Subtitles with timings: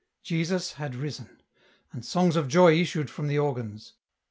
[0.23, 1.43] Jesus had risen,
[1.91, 3.93] and songs of joy issued from the organs.